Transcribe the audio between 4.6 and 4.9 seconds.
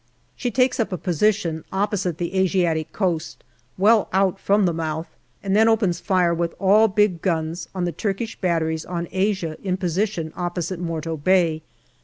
the